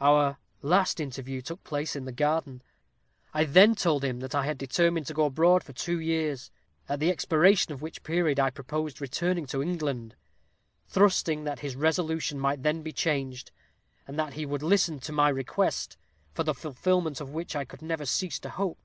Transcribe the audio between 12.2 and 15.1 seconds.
might then be changed, and that he would listen